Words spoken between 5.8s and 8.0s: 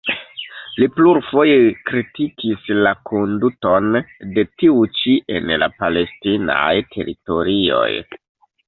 palestinaj teritorioj.